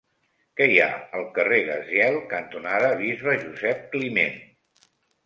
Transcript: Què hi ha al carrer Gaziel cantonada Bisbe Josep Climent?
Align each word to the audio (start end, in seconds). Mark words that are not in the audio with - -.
Què 0.59 0.65
hi 0.69 0.77
ha 0.85 0.85
al 1.19 1.27
carrer 1.35 1.59
Gaziel 1.67 2.17
cantonada 2.31 2.89
Bisbe 3.03 3.37
Josep 3.45 3.85
Climent? 3.93 4.41